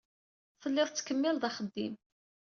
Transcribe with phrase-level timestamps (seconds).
[0.61, 1.93] Tellid tettkemmiled axeddim.